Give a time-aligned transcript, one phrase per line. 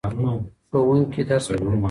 [0.71, 1.79] ښوونکي درس ورکوې.